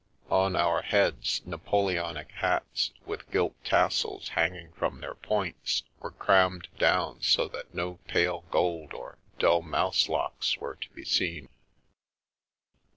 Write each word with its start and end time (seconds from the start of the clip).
On 0.31 0.55
our 0.55 0.81
heads 0.81 1.43
Napoleonic 1.45 2.31
hats 2.31 2.89
with 3.05 3.29
gilt 3.29 3.53
tassels 3.63 4.29
hanging 4.29 4.71
from 4.71 4.99
their 4.99 5.13
points 5.13 5.83
were 5.99 6.09
crammed 6.09 6.69
down 6.79 7.21
so 7.21 7.47
that 7.49 7.75
no 7.75 7.99
pale 8.07 8.43
gold 8.49 8.95
or 8.95 9.19
dull 9.37 9.61
mouse 9.61 10.09
locks 10.09 10.57
were 10.57 10.73
to 10.75 10.89
be 10.89 11.05
seen. 11.05 11.49